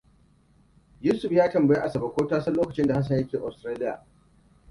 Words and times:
Yusuf 1.01 1.31
ya 1.37 1.45
tambayi 1.51 1.79
Asabe 1.87 2.07
ko 2.15 2.27
ta 2.27 2.41
san 2.41 2.53
lokacin 2.55 2.87
da 2.87 2.95
Hassan 2.95 3.17
yake 3.17 3.37
Austaralia. 3.37 4.05